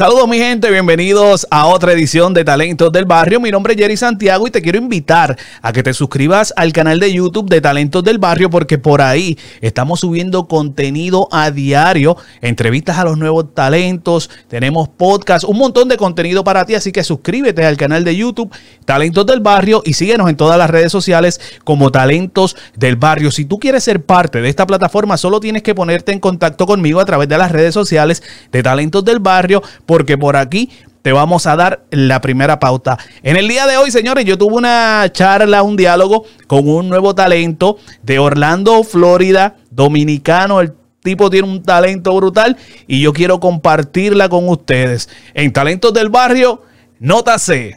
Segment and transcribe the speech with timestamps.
[0.00, 3.38] Saludos mi gente, bienvenidos a otra edición de Talentos del Barrio.
[3.38, 7.00] Mi nombre es Jerry Santiago y te quiero invitar a que te suscribas al canal
[7.00, 12.96] de YouTube de Talentos del Barrio porque por ahí estamos subiendo contenido a diario, entrevistas
[12.96, 17.66] a los nuevos talentos, tenemos podcast, un montón de contenido para ti, así que suscríbete
[17.66, 18.50] al canal de YouTube
[18.86, 23.30] Talentos del Barrio y síguenos en todas las redes sociales como Talentos del Barrio.
[23.30, 27.00] Si tú quieres ser parte de esta plataforma, solo tienes que ponerte en contacto conmigo
[27.00, 30.70] a través de las redes sociales de Talentos del Barrio porque por aquí
[31.02, 32.96] te vamos a dar la primera pauta.
[33.24, 37.12] En el día de hoy, señores, yo tuve una charla, un diálogo con un nuevo
[37.12, 40.60] talento de Orlando, Florida, dominicano.
[40.60, 42.56] El tipo tiene un talento brutal
[42.86, 45.08] y yo quiero compartirla con ustedes.
[45.34, 46.62] En Talentos del Barrio,
[47.00, 47.76] nota C.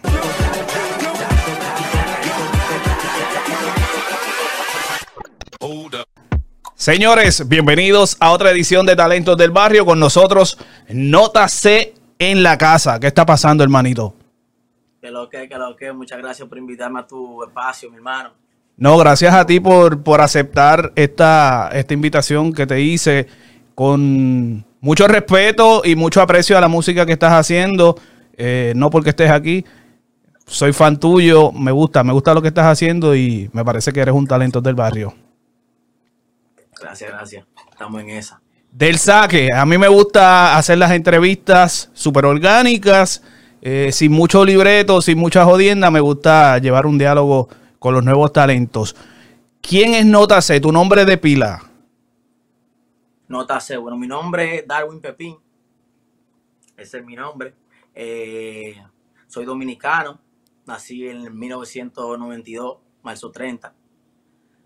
[6.76, 9.84] Señores, bienvenidos a otra edición de Talentos del Barrio.
[9.84, 11.96] Con nosotros, Nota C
[12.32, 13.00] en la casa.
[13.00, 14.16] ¿Qué está pasando, hermanito?
[15.02, 15.92] Que lo que, que lo que.
[15.92, 18.32] Muchas gracias por invitarme a tu espacio, mi hermano.
[18.78, 23.28] No, gracias a ti por, por aceptar esta, esta invitación que te hice
[23.76, 27.98] con mucho respeto y mucho aprecio a la música que estás haciendo.
[28.36, 29.66] Eh, no porque estés aquí.
[30.46, 34.02] Soy fan tuyo, me gusta, me gusta lo que estás haciendo y me parece que
[34.02, 35.14] eres un talento del barrio.
[36.82, 37.46] Gracias, gracias.
[37.72, 38.43] Estamos en esa.
[38.74, 43.22] Del saque, a mí me gusta hacer las entrevistas súper orgánicas,
[43.62, 45.92] eh, sin mucho libreto, sin mucha jodienda.
[45.92, 48.96] Me gusta llevar un diálogo con los nuevos talentos.
[49.62, 50.60] ¿Quién es Nota C?
[50.60, 51.62] ¿Tu nombre de pila?
[53.28, 53.78] Nota C.
[53.78, 55.38] Bueno, mi nombre es Darwin Pepín.
[56.76, 57.54] Ese es mi nombre.
[57.94, 58.76] Eh,
[59.28, 60.20] soy dominicano.
[60.66, 63.72] Nací en 1992, marzo 30.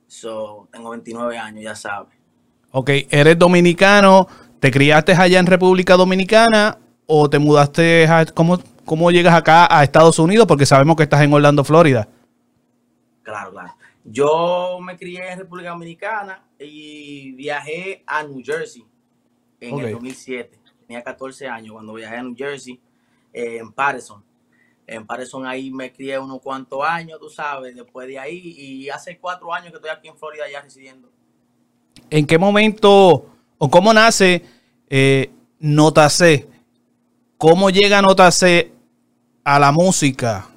[0.07, 2.16] So, tengo 29 años, ya sabes.
[2.71, 4.27] Ok, eres dominicano,
[4.59, 9.83] ¿te criaste allá en República Dominicana o te mudaste a, ¿cómo, cómo llegas acá a
[9.83, 10.45] Estados Unidos?
[10.47, 12.07] Porque sabemos que estás en Orlando, Florida.
[13.23, 13.73] Claro, claro.
[14.03, 18.85] Yo me crié en República Dominicana y viajé a New Jersey
[19.59, 19.81] en Ok.
[19.81, 20.59] el 2007.
[20.87, 22.79] Tenía 14 años cuando viajé a New Jersey,
[23.33, 24.23] eh, en Patterson.
[24.85, 28.55] En Patterson ahí me crié unos cuantos años, tú sabes, después de ahí.
[28.57, 31.09] Y hace cuatro años que estoy aquí en Florida ya residiendo.
[32.09, 33.25] ¿En qué momento
[33.57, 34.43] o cómo nace
[34.89, 35.29] eh,
[35.59, 36.47] Nota C?
[37.37, 38.71] ¿Cómo llega Nota C
[39.43, 40.47] a la música?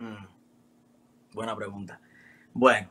[0.00, 0.26] Mm,
[1.32, 2.00] Buena pregunta.
[2.52, 2.90] Bueno,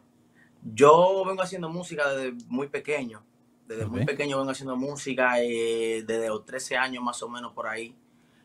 [0.74, 3.22] yo vengo haciendo música desde muy pequeño.
[3.68, 7.68] Desde muy pequeño vengo haciendo música, eh, desde los 13 años más o menos por
[7.68, 7.94] ahí.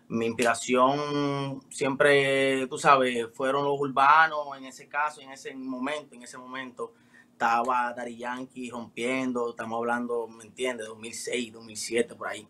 [0.09, 6.25] Mi inspiración siempre, tú sabes, fueron los urbanos en ese caso, en ese momento, en
[6.25, 6.93] ese momento.
[7.35, 10.87] Estaba Daddy Yankee rompiendo, estamos hablando, ¿me entiendes?
[10.87, 12.47] 2006, 2007, por ahí.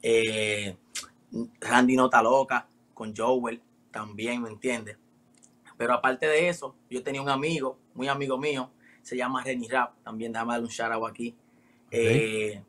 [0.00, 0.76] Eh,
[1.60, 3.60] Randy Nota Loca con Joel,
[3.90, 4.96] también, ¿me entiendes?
[5.76, 8.70] Pero aparte de eso, yo tenía un amigo, muy amigo mío,
[9.02, 11.34] se llama Renny Rap, también déjame darle un shout out aquí.
[11.90, 12.62] Eh,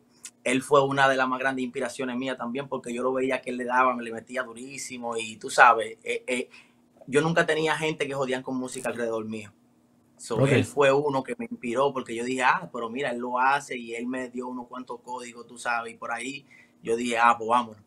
[0.43, 3.51] él fue una de las más grandes inspiraciones mías también, porque yo lo veía que
[3.51, 6.49] él le daba, me le metía durísimo y tú sabes, eh, eh,
[7.05, 9.53] yo nunca tenía gente que jodían con música alrededor mío.
[10.17, 10.47] So.
[10.47, 13.77] Él fue uno que me inspiró porque yo dije, ah, pero mira, él lo hace
[13.77, 16.45] y él me dio unos cuantos códigos, tú sabes, y por ahí
[16.81, 17.81] yo dije, ah, pues vámonos.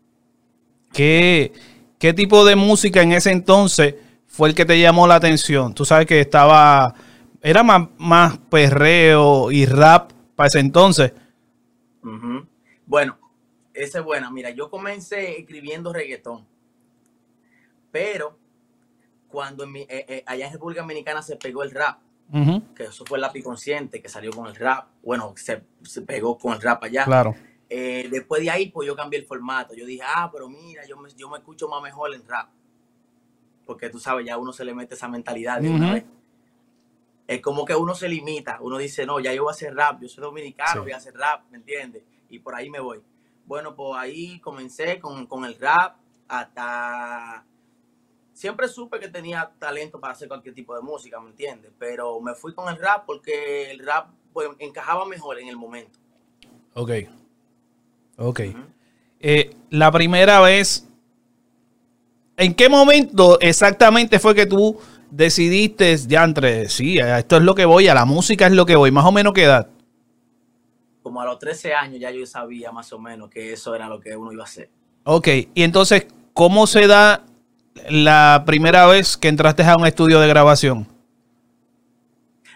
[0.92, 1.52] ¿Qué,
[1.98, 3.94] ¿Qué tipo de música en ese entonces
[4.26, 5.74] fue el que te llamó la atención?
[5.74, 6.94] Tú sabes que estaba,
[7.42, 11.12] era más, más perreo y rap para ese entonces.
[12.02, 12.46] Ujú.
[12.86, 13.18] Bueno,
[13.74, 14.30] esa es buena.
[14.30, 16.46] Mira, yo comencé escribiendo reggaetón,
[17.90, 18.38] pero
[19.28, 21.98] cuando en mi- eh, eh, allá en República Dominicana se pegó el rap,
[22.74, 26.36] Que eso fue el lápiz consciente que salió con el rap, bueno, se, se pegó
[26.36, 27.04] con el rap allá.
[27.04, 27.34] Claro.
[27.68, 29.74] Eh, después de ahí, pues yo cambié el formato.
[29.74, 32.48] Yo dije, ah, pero mira, yo me, yo me escucho más mejor en rap.
[33.64, 36.04] Porque tú sabes, ya uno se le mete esa mentalidad de una vez.
[37.26, 38.58] Es como que uno se limita.
[38.60, 40.00] Uno dice, no, ya yo voy a hacer rap.
[40.00, 40.78] Yo soy dominicano, Sí.
[40.80, 42.04] voy a hacer rap, ¿me entiendes?
[42.28, 43.02] Y por ahí me voy.
[43.46, 45.96] Bueno, pues ahí comencé con, con el rap
[46.28, 47.44] hasta...
[48.36, 51.72] Siempre supe que tenía talento para hacer cualquier tipo de música, ¿me entiendes?
[51.78, 55.98] Pero me fui con el rap porque el rap pues, encajaba mejor en el momento.
[56.74, 56.90] Ok.
[58.18, 58.40] Ok.
[59.20, 60.86] Eh, la primera vez,
[62.36, 64.78] ¿en qué momento exactamente fue que tú
[65.10, 68.76] decidiste, ya entre, sí, esto es lo que voy, a la música es lo que
[68.76, 69.70] voy, más o menos qué edad?
[71.02, 74.00] como a los 13 años ya yo sabía más o menos que eso era lo
[74.00, 74.68] que uno iba a hacer.
[75.04, 77.24] Ok, y entonces, ¿cómo se da
[77.88, 80.86] la primera vez que entraste a un estudio de grabación?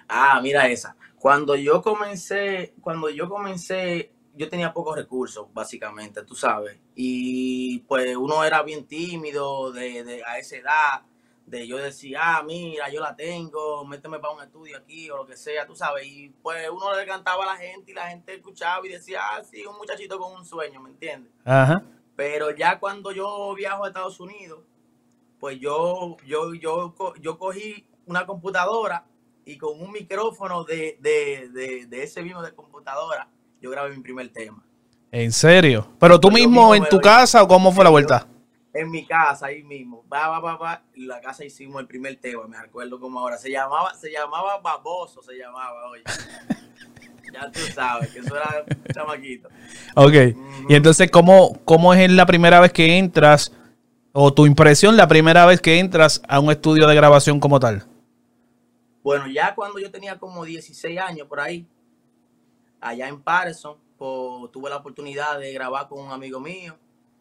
[0.08, 0.96] Ah, mira esa.
[1.18, 6.78] Cuando yo comencé, cuando yo comencé, yo tenía pocos recursos, básicamente, tú sabes.
[6.94, 11.02] Y pues uno era bien tímido de, de, a esa edad,
[11.46, 15.26] de yo decir, ah, mira, yo la tengo, méteme para un estudio aquí o lo
[15.26, 18.34] que sea, tú sabes, y pues uno le cantaba a la gente y la gente
[18.34, 21.32] escuchaba y decía, ah, sí, un muchachito con un sueño, ¿me entiendes?
[21.44, 21.82] Ajá.
[22.14, 24.60] Pero ya cuando yo viajo a Estados Unidos,
[25.40, 29.04] pues yo, yo, yo, yo cogí una computadora
[29.44, 33.26] y con un micrófono de, de, de, de ese mismo de computadora,
[33.60, 34.62] yo grabé mi primer tema.
[35.10, 35.88] ¿En serio?
[35.98, 38.26] ¿Pero tú mismo en tu casa o cómo fue la vuelta?
[38.72, 40.04] En mi casa, ahí mismo.
[40.12, 40.82] Va, va, va, va.
[40.94, 43.36] Y la casa hicimos el primer tema, me acuerdo como ahora.
[43.36, 46.04] Se llamaba, se llamaba Baboso, se llamaba, oye.
[47.32, 49.48] ya tú sabes, que eso era un chamaquito.
[49.96, 50.14] Ok.
[50.68, 53.52] Y entonces, ¿cómo, ¿cómo es la primera vez que entras,
[54.12, 57.86] o tu impresión la primera vez que entras a un estudio de grabación como tal?
[59.02, 61.66] Bueno, ya cuando yo tenía como 16 años por ahí,
[62.80, 66.76] allá en Patterson, pues, tuve la oportunidad de grabar con un amigo mío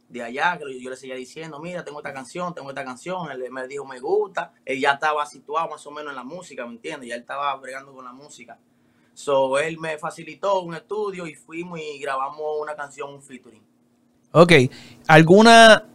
[0.09, 3.51] de allá, que yo le seguía diciendo, mira, tengo esta canción, tengo esta canción, él
[3.51, 6.71] me dijo, me gusta, él ya estaba situado más o menos en la música, ¿me
[6.71, 7.09] entiendes?
[7.09, 8.57] Ya él estaba bregando con la música.
[9.13, 13.61] So, él me facilitó un estudio y fuimos y grabamos una canción, un featuring.
[14.31, 14.53] Ok,
[15.07, 15.85] ¿alguna,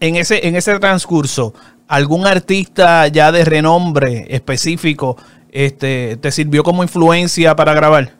[0.00, 1.54] en ese, en ese transcurso,
[1.88, 5.16] algún artista ya de renombre específico
[5.50, 8.14] este, te sirvió como influencia para grabar?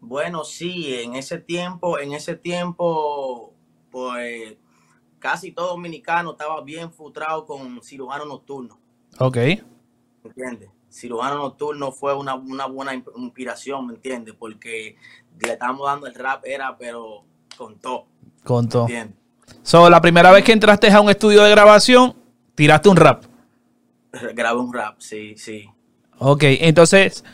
[0.00, 3.54] Bueno, sí, en ese tiempo, en ese tiempo,
[3.90, 4.56] pues
[5.18, 8.78] casi todo dominicano estaba bien frustrado con cirujano nocturno.
[9.18, 9.38] Ok.
[10.22, 10.70] ¿Entiendes?
[10.90, 14.34] Cirujano nocturno fue una, buena inspiración, ¿me entiendes?
[14.38, 14.96] Porque
[15.40, 17.24] le estábamos dando el rap, era, pero
[17.56, 18.06] con todo.
[18.44, 18.86] Con todo.
[19.62, 22.14] So, la primera vez que entraste a un estudio de grabación,
[22.54, 23.24] tiraste un rap.
[24.34, 25.64] Grabé un rap, sí, sí.
[26.18, 27.24] Ok, entonces,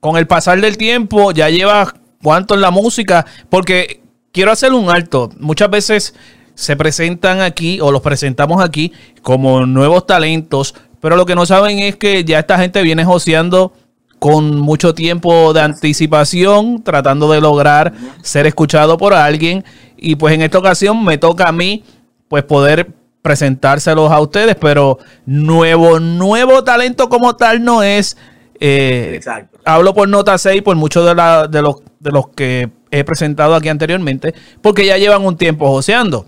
[0.00, 4.00] con el pasar del tiempo, ya llevas cuánto en la música, porque
[4.32, 5.30] quiero hacer un alto.
[5.38, 6.14] Muchas veces
[6.54, 8.92] se presentan aquí o los presentamos aquí
[9.22, 13.72] como nuevos talentos, pero lo que no saben es que ya esta gente viene joseando
[14.20, 19.64] con mucho tiempo de anticipación, tratando de lograr ser escuchado por alguien.
[19.96, 21.82] Y pues en esta ocasión me toca a mí,
[22.28, 28.16] pues poder presentárselos a ustedes, pero nuevo, nuevo talento como tal no es.
[28.60, 29.58] Eh, Exacto.
[29.64, 31.14] Hablo por nota 6 por muchos de,
[31.48, 36.26] de, los, de los que he presentado aquí anteriormente, porque ya llevan un tiempo joseando.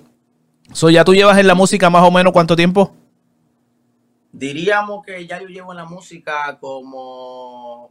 [0.73, 2.95] So, ¿Ya tú llevas en la música más o menos cuánto tiempo?
[4.33, 7.91] Diríamos que ya yo llevo en la música como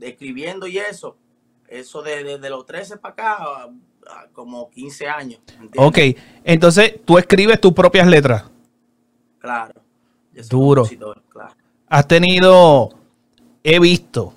[0.00, 1.16] escribiendo y eso,
[1.68, 3.68] eso desde de, los 13 para acá,
[4.32, 5.40] como 15 años.
[5.76, 5.98] Ok,
[6.42, 8.44] entonces tú escribes tus propias letras.
[9.38, 9.74] Claro.
[10.48, 10.86] Duro.
[11.28, 11.54] Claro.
[11.88, 13.00] Has tenido
[13.62, 14.34] he visto,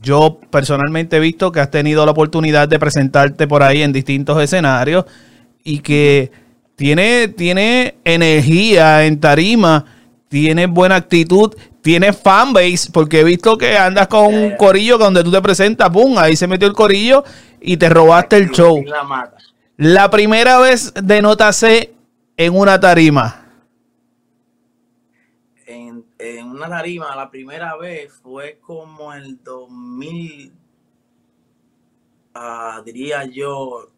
[0.00, 4.40] yo personalmente he visto que has tenido la oportunidad de presentarte por ahí en distintos
[4.42, 5.06] escenarios
[5.64, 6.30] y que
[6.76, 9.84] tiene, tiene energía en tarima,
[10.28, 15.30] tiene buena actitud, tiene fanbase, porque he visto que andas con un corillo donde tú
[15.30, 16.18] te presentas, ¡pum!
[16.18, 17.24] Ahí se metió el corillo
[17.60, 18.84] y te robaste el show.
[19.76, 21.94] La primera vez de Nota C
[22.36, 23.46] en una tarima
[26.18, 30.52] en una tarima la primera vez fue como el 2000,
[32.34, 33.90] ah, diría yo,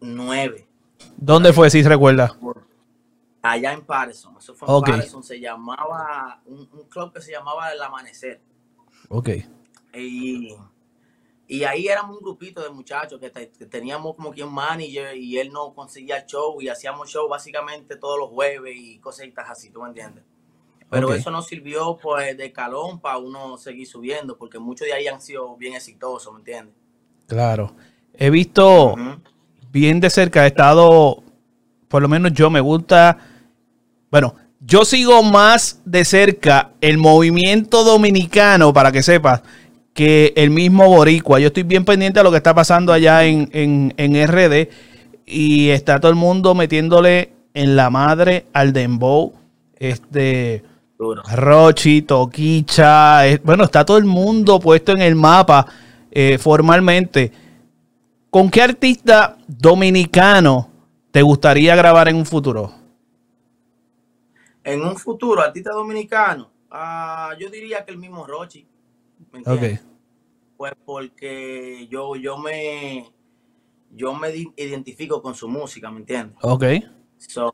[0.00, 0.66] 9.
[1.16, 2.36] ¿Dónde fue, si se recuerda?
[3.52, 4.36] Allá en Patterson.
[4.38, 5.22] Eso fue en Patterson.
[5.22, 8.40] Se llamaba, un, club que se llamaba El Amanecer.
[9.08, 9.30] Ok.
[9.94, 10.54] Y,
[11.48, 13.30] y ahí éramos un grupito de muchachos que,
[13.66, 18.18] teníamos como quien manager y él no conseguía el show y hacíamos show básicamente todos
[18.18, 20.24] los jueves y cositas así, ¿tú me entiendes?
[20.88, 25.08] Pero eso no sirvió pues de calón para uno seguir subiendo, porque muchos de ahí
[25.08, 26.74] han sido bien exitosos, ¿me entiendes?
[27.26, 27.74] Claro.
[28.14, 28.94] He visto
[29.72, 31.22] bien de cerca, he estado,
[31.88, 33.18] por lo menos yo me gusta,
[34.10, 39.42] bueno, yo sigo más de cerca el movimiento dominicano, para que sepas,
[39.92, 41.40] que el mismo boricua.
[41.40, 44.68] Yo estoy bien pendiente de lo que está pasando allá en, en, en RD
[45.26, 49.32] y está todo el mundo metiéndole en la madre al dembow.
[49.78, 50.62] Este
[50.98, 55.66] Rochi, Toquicha, bueno, está todo el mundo puesto en el mapa
[56.10, 57.32] eh, formalmente.
[58.30, 60.68] ¿Con qué artista dominicano
[61.10, 62.72] te gustaría grabar en un futuro?
[64.66, 68.66] En un futuro, artista dominicano, ah, yo diría que el mismo Rochi.
[69.32, 69.80] ¿me
[70.56, 73.08] Pues porque yo, yo me
[73.94, 76.36] yo me identifico con su música, ¿me entiendes?
[76.42, 76.64] Ok.
[77.16, 77.52] So,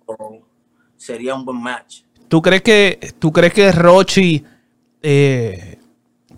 [0.96, 2.02] sería un buen match.
[2.28, 4.42] ¿Tú crees que, tú crees que Rochi
[5.02, 5.78] eh,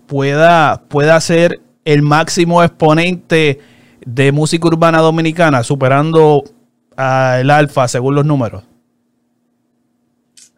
[0.05, 3.59] pueda, pueda ser el máximo exponente
[4.05, 6.43] de música urbana dominicana, superando
[6.97, 8.65] al Alfa según los números?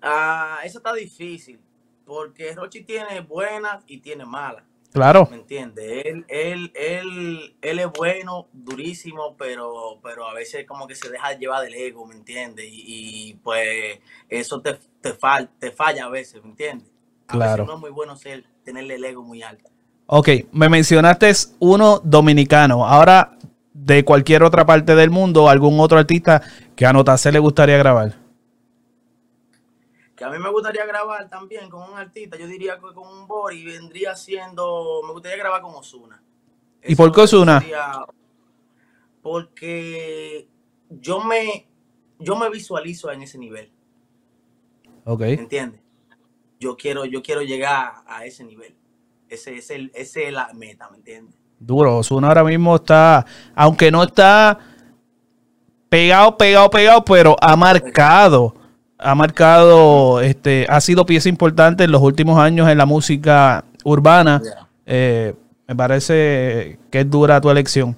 [0.09, 1.59] Ah, eso está difícil,
[2.05, 4.63] porque Rochi tiene buenas y tiene malas.
[4.93, 5.27] Claro.
[5.29, 6.05] ¿Me entiendes?
[6.05, 11.33] Él, él, él, él es bueno, durísimo, pero, pero a veces como que se deja
[11.33, 12.65] llevar del ego, ¿me entiendes?
[12.67, 13.99] Y, y, pues
[14.29, 16.89] eso te, te, fal, te falla a veces, ¿me entiendes?
[17.27, 17.51] A Claro.
[17.63, 19.69] veces no es muy bueno ser, tenerle el ego muy alto.
[20.07, 22.87] Ok, me mencionaste uno dominicano.
[22.87, 23.37] Ahora,
[23.73, 26.41] de cualquier otra parte del mundo, algún otro artista
[26.75, 28.15] que a Nota C le gustaría grabar.
[30.17, 33.27] Que a mí me gustaría grabar también con un artista, yo diría que con un
[33.27, 36.21] Bori vendría siendo, me gustaría grabar con Osuna.
[36.83, 37.63] ¿Y por qué Ozuna?
[39.21, 40.47] Porque
[40.89, 41.67] yo me,
[42.17, 43.71] yo me visualizo en ese nivel.
[45.05, 45.19] Ok.
[45.19, 45.81] ¿Me entiendes?
[46.59, 48.75] Yo quiero, yo quiero llegar a ese nivel.
[49.29, 51.35] Ese es el, ese es la meta, ¿me entiendes?
[51.59, 51.97] Duro.
[51.97, 54.57] Osuna ahora mismo está, aunque no está
[55.89, 58.55] pegado, pegado, pegado, pero ha marcado,
[58.97, 64.41] ha marcado, este, ha sido pieza importante en los últimos años en la música urbana.
[64.43, 64.67] Yeah.
[64.85, 65.35] Eh,
[65.67, 67.95] me parece que es dura tu elección.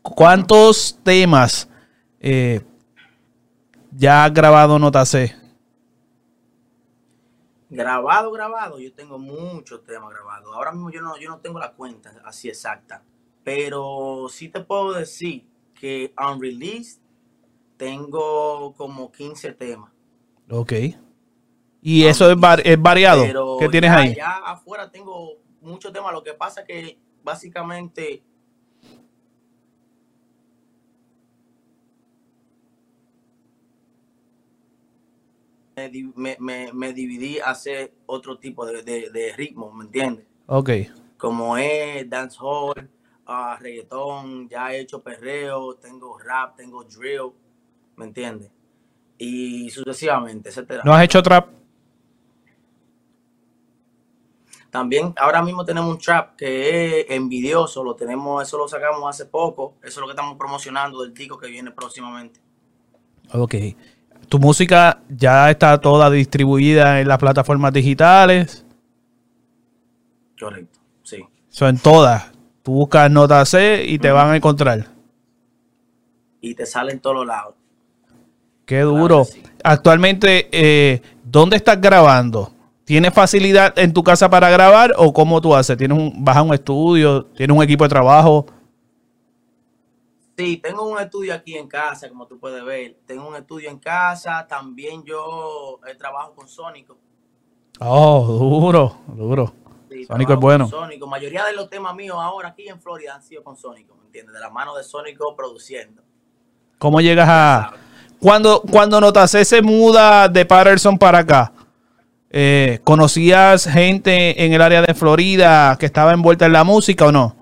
[0.00, 1.68] ¿Cuántos temas
[2.20, 2.60] eh,
[3.90, 5.34] ya has grabado Nota C?
[7.68, 10.54] Grabado, grabado, yo tengo muchos temas grabados.
[10.54, 13.02] Ahora mismo yo no, yo no tengo la cuenta así exacta,
[13.42, 17.01] pero sí te puedo decir que unreleased
[17.82, 19.90] tengo como 15 temas.
[20.48, 20.72] Ok.
[21.80, 23.24] Y eso es, var- es variado.
[23.24, 24.14] Pero ¿Qué tienes ya, ahí?
[24.14, 26.12] ya afuera tengo muchos temas.
[26.12, 28.22] Lo que pasa es que básicamente
[36.14, 40.24] me, me, me- dividí a hacer otro tipo de, de, de ritmo, ¿me entiendes?
[40.46, 40.70] Ok.
[41.16, 42.88] Como es dancehall,
[43.26, 47.32] ah, reggaetón, ya he hecho perreo, tengo rap, tengo drill,
[48.02, 48.50] ¿me entiendes?
[49.16, 50.82] Y sucesivamente, etcétera.
[50.84, 51.48] ¿No has hecho trap?
[54.70, 59.26] También ahora mismo tenemos un trap que es envidioso, lo tenemos, eso lo sacamos hace
[59.26, 62.40] poco, eso es lo que estamos promocionando del tico que viene próximamente.
[63.32, 63.54] Ok.
[64.28, 68.64] Tu música ya está toda distribuida en las plataformas digitales.
[70.40, 71.24] Correcto, sí.
[71.48, 72.32] Son todas.
[72.62, 74.86] Tú buscas Nota C y te van a encontrar.
[76.40, 77.54] Y te sale en todos lados.
[78.66, 79.24] Qué duro.
[79.24, 79.42] sí.
[79.64, 82.52] Actualmente, eh, ¿dónde estás grabando?
[82.84, 85.76] ¿Tienes facilidad en tu casa para grabar o cómo tú haces?
[85.76, 87.26] ¿Tienes un, ¿Vas a un estudio?
[87.26, 88.46] ¿Tienes un equipo de trabajo?
[90.36, 92.96] Sí, tengo un estudio aquí en casa, como tú puedes ver.
[93.06, 96.96] Tengo un estudio en casa, también yo eh, trabajo con Sónico.
[97.78, 99.54] Oh, duro, duro.
[99.88, 100.68] Sí, Sónico es bueno.
[100.68, 101.06] Sónico.
[101.06, 104.34] mayoría de los temas míos ahora aquí en Florida han sido con Sónico, ¿me entiendes?
[104.34, 106.02] De la mano de Sónico produciendo.
[106.78, 107.74] ¿Cómo llegas a...?
[108.22, 111.52] Cuando, cuando Nota C se muda de Patterson para acá,
[112.30, 117.12] eh, ¿conocías gente en el área de Florida que estaba envuelta en la música o
[117.12, 117.34] no?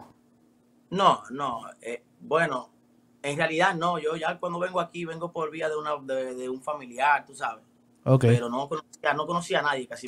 [0.88, 1.60] No, no.
[1.82, 2.70] eh, bueno,
[3.22, 3.98] en realidad no.
[3.98, 7.34] Yo ya cuando vengo aquí vengo por vía de, una, de, de un familiar, tú
[7.34, 7.62] sabes.
[8.18, 10.06] Pero no conocía, no conocía a nadie casi.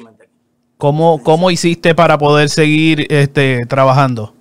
[0.79, 4.35] ¿Cómo, ¿Cómo hiciste para poder seguir este, trabajando?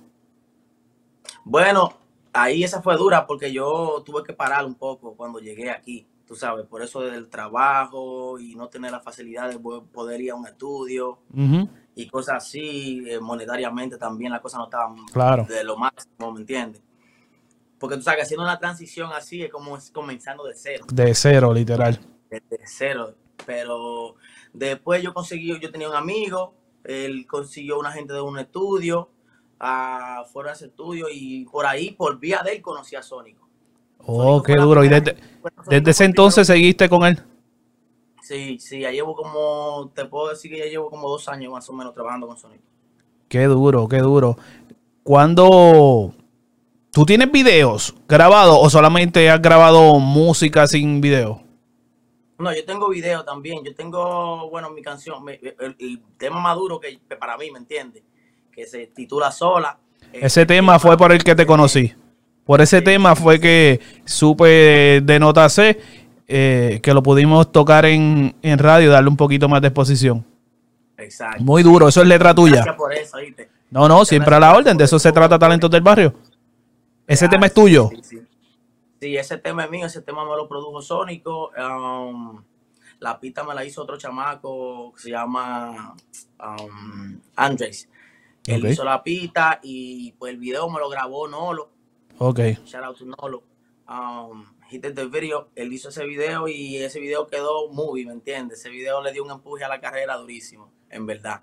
[1.44, 1.92] Bueno,
[2.32, 6.38] ahí esa fue dura porque yo tuve que parar un poco cuando llegué aquí, tú
[6.38, 10.34] sabes, por eso del trabajo y no tener la facilidad de po- poder ir a
[10.34, 11.18] un estudio
[11.94, 15.44] y cosas así, eh, monetariamente también las cosas no estaban Claro.
[15.44, 16.80] de lo máximo, ¿me entiendes?
[17.78, 20.86] Porque tú sabes, haciendo una transición así es como es comenzando de cero.
[20.90, 22.00] De cero, literal.
[22.30, 23.14] desde cero.
[23.44, 24.14] Pero
[24.54, 29.10] después yo conseguí, yo tenía un amigo, él consiguió una gente de un estudio,
[29.60, 33.48] ah, fueron a ese estudio y por ahí, por vía de él, conocí a Sónico.
[34.06, 34.84] Oh, qué duro.
[34.84, 35.16] ¿Y desde,
[35.68, 37.22] desde ese entonces seguiste con él?
[38.22, 41.68] Sí, sí, ya llevo como, te puedo decir que ya llevo como dos años más
[41.68, 42.62] o menos trabajando con Sónico.
[43.28, 44.36] Qué duro, qué duro.
[45.02, 46.14] Cuando
[46.92, 51.42] tú tienes videos grabados o solamente has grabado música sin video?
[52.38, 56.80] No, yo tengo video también, yo tengo, bueno, mi canción, mi- el, el tema maduro
[56.80, 58.02] que para mí, ¿me entiendes?
[58.52, 59.78] Que se titula Sola.
[60.12, 61.92] Ese tema fue por el que te conocí.
[62.44, 65.80] Por ese tema fue que supe de Nota C
[66.28, 70.24] eh, que lo pudimos tocar en, en radio darle un poquito más de exposición.
[70.96, 71.42] Exacto.
[71.42, 72.56] Muy duro, eso es letra tuya.
[72.56, 73.48] Gracias por eso, ¿viste?
[73.70, 76.14] No, no, siempre a la orden, de eso se trata Talentos del Barrio.
[77.06, 77.90] Ese Ah, tema es tuyo.
[77.90, 78.22] Sí, sí.
[79.00, 81.50] Sí, ese tema es mío, ese tema me lo produjo Sónico.
[81.58, 82.40] um,
[83.00, 85.94] la pista me la hizo otro chamaco que se llama
[86.40, 87.88] um, Andrés.
[88.46, 91.68] Él hizo la pista y pues el video me lo grabó Nolo.
[92.18, 92.40] Ok.
[92.64, 93.42] Shout out to Nolo.
[93.88, 98.12] Um, he did the video, él hizo ese video y ese video quedó muy, ¿me
[98.12, 98.60] entiendes?
[98.60, 101.40] Ese video le dio un empuje a la carrera durísimo, en verdad.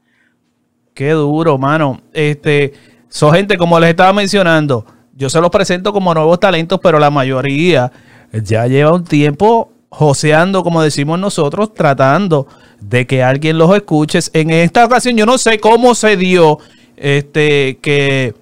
[0.93, 2.01] Qué duro, mano.
[2.11, 2.73] Este,
[3.07, 7.09] son gente, como les estaba mencionando, yo se los presento como nuevos talentos, pero la
[7.09, 7.91] mayoría
[8.31, 12.47] ya lleva un tiempo joseando, como decimos nosotros, tratando
[12.79, 14.19] de que alguien los escuche.
[14.33, 16.59] En esta ocasión, yo no sé cómo se dio
[16.95, 18.33] este que,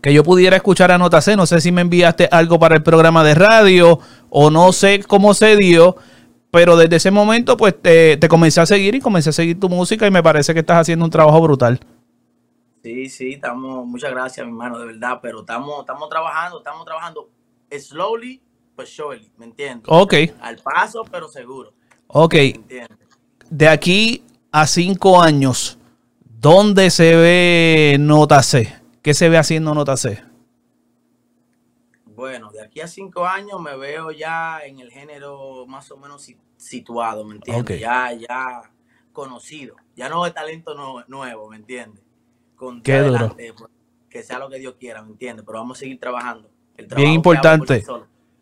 [0.00, 1.36] que yo pudiera escuchar a Nota C.
[1.36, 5.34] No sé si me enviaste algo para el programa de radio o no sé cómo
[5.34, 5.96] se dio.
[6.50, 9.68] Pero desde ese momento, pues te, te comencé a seguir y comencé a seguir tu
[9.68, 11.78] música y me parece que estás haciendo un trabajo brutal.
[12.82, 17.28] Sí, sí, estamos, muchas gracias, mi hermano, de verdad, pero estamos, estamos trabajando, estamos trabajando
[17.70, 18.40] slowly,
[18.74, 19.84] but surely, ¿me entiendes?
[19.86, 20.14] Ok.
[20.40, 21.74] Al paso, pero seguro.
[22.06, 22.34] Ok.
[23.50, 25.78] De aquí a cinco años,
[26.40, 28.79] ¿dónde se ve Nota C?
[29.02, 30.22] ¿Qué se ve haciendo Nota C?
[32.04, 36.30] Bueno, de aquí a cinco años me veo ya en el género más o menos
[36.56, 37.80] situado, ¿me entiendes?
[37.80, 38.62] Ya, ya
[39.12, 39.76] conocido.
[39.96, 40.74] Ya no de talento
[41.08, 42.02] nuevo, ¿me entiendes?
[42.56, 43.34] Con Qué duro.
[43.34, 43.54] Pues,
[44.10, 45.44] que sea lo que Dios quiera, ¿me entiendes?
[45.46, 46.50] Pero vamos a seguir trabajando.
[46.96, 47.84] Bien importante.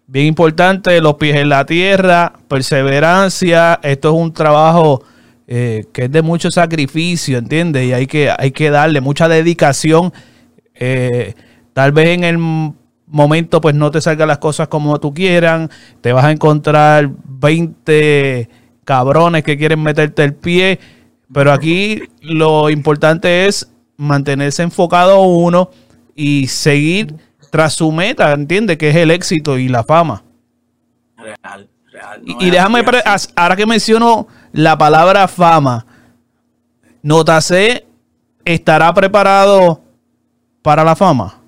[0.06, 3.78] Bien importante, los pies en la tierra, perseverancia.
[3.82, 5.04] Esto es un trabajo
[5.46, 7.84] eh, que es de mucho sacrificio, ¿entiendes?
[7.84, 10.12] Y hay que, hay que darle mucha dedicación.
[10.78, 11.34] Eh,
[11.72, 12.38] tal vez en el
[13.06, 15.70] momento pues no te salgan las cosas como tú quieran,
[16.00, 18.48] te vas a encontrar 20
[18.84, 20.78] cabrones que quieren meterte el pie,
[21.32, 25.70] pero aquí lo importante es mantenerse enfocado uno
[26.14, 27.16] y seguir
[27.50, 28.76] tras su meta, ¿entiendes?
[28.76, 30.22] Que es el éxito y la fama.
[31.16, 32.22] Real, real.
[32.24, 32.82] y, déjame,
[33.36, 35.84] ahora que menciono la palabra fama,
[37.02, 37.86] Nota C
[38.44, 39.82] estará preparado
[40.62, 41.42] para la fama.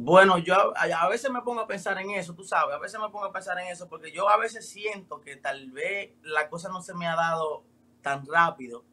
[0.00, 3.08] Bueno, yo a, veces me pongo a pensar en eso, tú sabes, a veces me
[3.08, 6.68] pongo a pensar en eso porque yo a veces siento que tal vez la cosa
[6.68, 7.64] no se me ha dado
[8.00, 8.84] tan rápido,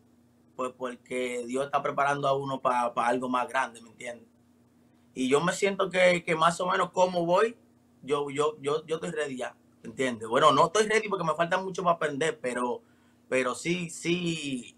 [0.56, 4.28] pues porque Dios está preparando a uno para algo más grande, ¿me entiendes?
[5.14, 7.56] Y yo me siento que, más o menos como voy,
[8.02, 10.28] yo, yo, yo, yo estoy ready ya, ¿me entiendes?
[10.28, 12.82] Bueno, no estoy ready porque me falta mucho para aprender, pero,
[13.30, 14.76] pero sí, sí,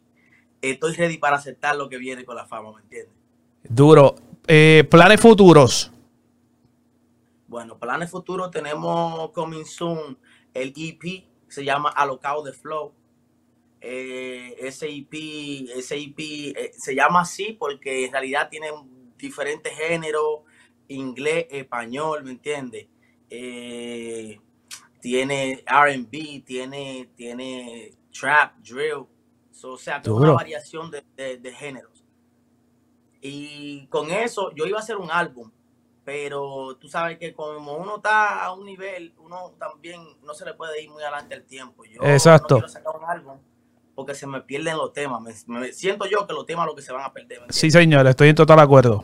[0.61, 3.16] estoy ready para aceptar lo que viene con la fama, ¿me entiendes?
[3.69, 4.15] Duro.
[4.47, 5.91] Eh, planes futuros.
[7.47, 10.17] Bueno, planes futuros tenemos coming soon
[10.53, 12.93] el EP, se llama Alocado de Flow.
[13.79, 15.13] Eh, ese EP,
[15.75, 18.67] ese EP eh, se llama así porque en realidad tiene
[19.17, 20.41] diferentes géneros,
[20.87, 22.87] inglés, español, ¿me entiendes?
[23.29, 24.39] Eh,
[24.99, 29.05] tiene RB, tiene, tiene trap, drill,
[29.63, 31.96] o sea, una variación de, de géneros.
[33.27, 35.51] Y con eso yo iba a hacer un álbum
[36.07, 40.53] pero tú sabes que como uno está a un nivel, uno también no se le
[40.53, 41.83] puede ir muy adelante el tiempo.
[41.83, 42.55] Yo Exacto.
[42.55, 43.37] no quiero sacar un álbum
[43.93, 45.45] porque se me pierden los temas.
[45.47, 47.41] Me, siento yo que los temas los que se van a perder.
[47.49, 49.03] Sí, señor, estoy en total acuerdo.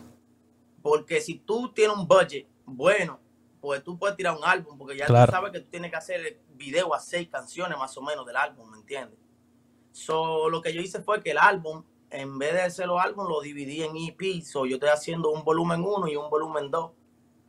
[0.82, 3.20] Porque si tú tienes un budget bueno,
[3.60, 6.40] pues tú puedes tirar un álbum, porque ya tú sabes que tú tienes que hacer
[6.56, 9.20] video a seis canciones más o menos del álbum, ¿me entiendes?
[9.92, 11.84] So, lo que yo hice fue que el álbum
[12.14, 14.42] en vez de hacer los álbumes, lo dividí en EP.
[14.44, 16.92] So, yo estoy haciendo un volumen 1 y un volumen 2.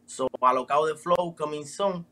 [0.07, 2.07] So, alocado de flow, coming soon.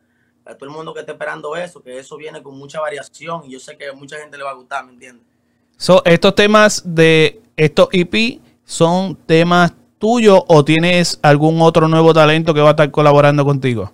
[0.45, 3.53] A todo el mundo que esté esperando eso, que eso viene con mucha variación y
[3.53, 5.25] yo sé que a mucha gente le va a gustar, ¿me entiendes?
[5.77, 12.53] So, estos temas de estos EP son temas tuyos o tienes algún otro nuevo talento
[12.53, 13.93] que va a estar colaborando contigo?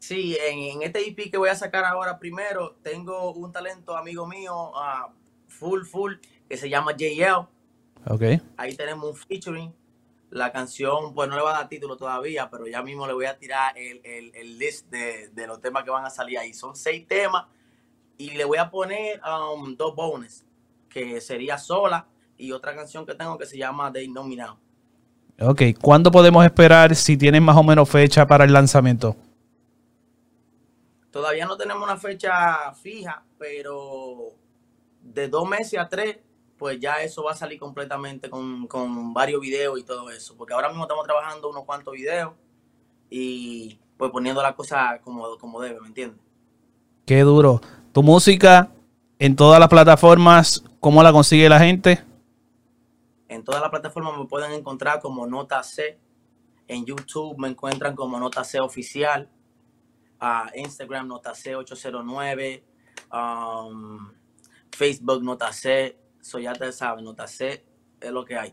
[0.00, 4.70] Sí, en, este EP que voy a sacar ahora primero, tengo un talento amigo mío,
[4.70, 5.12] uh,
[5.46, 6.14] full, full,
[6.48, 7.46] que se llama JL.
[8.08, 8.22] Ok.
[8.56, 9.74] Ahí tenemos un featuring.
[10.30, 13.26] La canción, pues no le va a dar título todavía, pero ya mismo le voy
[13.26, 16.52] a tirar el, el, list de, los temas que van a salir ahí.
[16.52, 17.46] Son seis temas
[18.18, 20.44] y le voy a poner um, dos bonus,
[20.88, 22.06] que sería sola
[22.36, 24.58] y otra canción que tengo que se llama The Nominado.
[25.40, 29.16] Ok, ¿cuándo podemos esperar si tienen más o menos fecha para el lanzamiento?
[31.10, 34.30] Todavía no tenemos una fecha fija, pero
[35.02, 36.18] de dos meses a tres
[36.58, 38.68] pues ya eso va a salir completamente con,
[39.12, 40.36] varios videos y todo eso.
[40.36, 42.32] Porque ahora mismo estamos trabajando unos cuantos videos
[43.10, 46.20] y pues poniendo la cosa como, como debe, ¿me entiendes?
[47.04, 47.60] Qué duro.
[47.92, 48.70] Tu música
[49.18, 52.04] en todas las plataformas, ¿cómo la consigue la gente?
[53.28, 55.98] En todas las plataformas me pueden encontrar como Nota C.
[56.68, 59.28] En YouTube me encuentran como Nota C Oficial.
[60.54, 62.62] Instagram Nota C809.
[63.12, 64.10] Um,
[64.76, 67.62] Facebook Nota C, eso ya te sabes, Nota C
[68.00, 68.52] es lo que hay.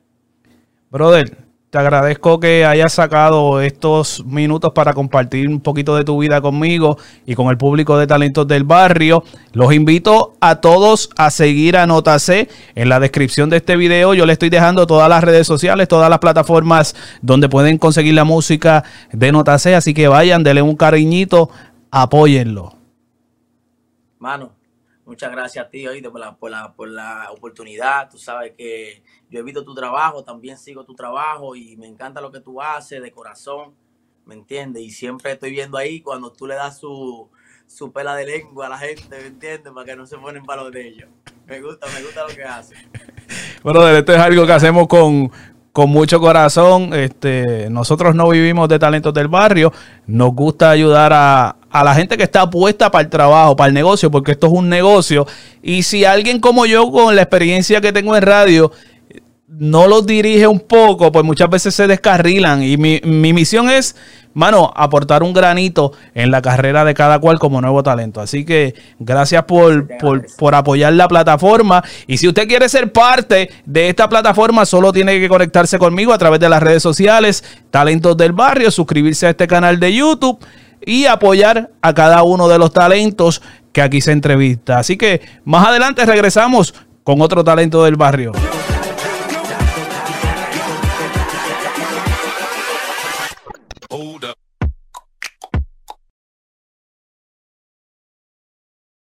[0.91, 1.35] Brother,
[1.71, 6.99] te agradezco que hayas sacado estos minutos para compartir un poquito de tu vida conmigo
[7.25, 9.23] y con el público de talentos del barrio.
[9.53, 12.47] Los invito a todos a seguir a Nota C.
[12.75, 16.11] En la descripción de este video yo le estoy dejando todas las redes sociales, todas
[16.11, 19.73] las plataformas donde pueden conseguir la música de Nota C.
[19.73, 21.49] Así que vayan, denle un cariñito,
[21.89, 22.75] apóyenlo.
[24.19, 24.51] Mano,
[25.05, 28.09] muchas gracias a ti hoy por la, por, la, por la oportunidad.
[28.09, 32.21] Tú sabes que yo he visto tu trabajo, también sigo tu trabajo y me encanta
[32.21, 33.73] lo que tú haces de corazón,
[34.25, 34.83] ¿me entiendes?
[34.83, 37.29] Y siempre estoy viendo ahí cuando tú le das su,
[37.65, 39.73] su pela de lengua a la gente, ¿me entiendes?
[39.73, 41.09] Para que no se ponen palos de ellos.
[41.47, 42.77] Me gusta, me gusta lo que haces.
[43.63, 45.31] Bueno, esto es algo que hacemos con,
[45.71, 46.93] con mucho corazón.
[46.93, 49.71] Este, nosotros no vivimos de talentos del barrio.
[50.05, 53.73] Nos gusta ayudar a, a, la gente que está puesta para el trabajo, para el
[53.73, 55.25] negocio, porque esto es un negocio.
[55.61, 58.71] Y si alguien como yo, con la experiencia que tengo en radio,
[59.59, 62.63] no los dirige un poco, pues muchas veces se descarrilan.
[62.63, 63.01] Y mi,
[63.33, 63.95] misión es,
[64.33, 68.19] mano, aportar un granito en la carrera de cada cual como nuevo talento.
[68.19, 69.87] Así que gracias por,
[70.37, 71.83] por, apoyar la plataforma.
[72.07, 76.17] Y si usted quiere ser parte de esta plataforma, solo tiene que conectarse conmigo a
[76.17, 80.39] través de las redes sociales, Talentos del Barrio, suscribirse a este canal de YouTube
[80.85, 83.41] y apoyar a cada uno de los talentos
[83.71, 84.79] que aquí se entrevista.
[84.79, 88.31] Así que más adelante regresamos con otro talento del barrio.
[93.89, 94.42] Hold up.